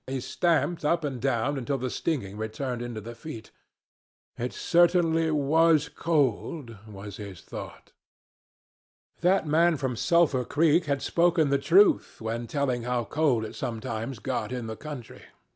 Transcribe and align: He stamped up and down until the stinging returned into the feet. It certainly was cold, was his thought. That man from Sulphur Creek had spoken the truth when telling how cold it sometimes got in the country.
He 0.07 0.19
stamped 0.19 0.83
up 0.83 1.03
and 1.03 1.21
down 1.21 1.59
until 1.59 1.77
the 1.77 1.91
stinging 1.91 2.35
returned 2.35 2.81
into 2.81 3.01
the 3.01 3.13
feet. 3.13 3.51
It 4.35 4.51
certainly 4.51 5.29
was 5.29 5.89
cold, 5.89 6.75
was 6.87 7.17
his 7.17 7.41
thought. 7.41 7.91
That 9.19 9.45
man 9.45 9.77
from 9.77 9.95
Sulphur 9.95 10.43
Creek 10.43 10.85
had 10.85 11.03
spoken 11.03 11.49
the 11.51 11.59
truth 11.59 12.19
when 12.19 12.47
telling 12.47 12.81
how 12.81 13.05
cold 13.05 13.45
it 13.45 13.53
sometimes 13.53 14.17
got 14.17 14.51
in 14.51 14.65
the 14.65 14.75
country. 14.75 15.21